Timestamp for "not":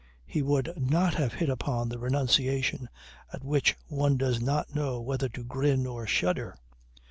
0.77-1.13, 4.41-4.73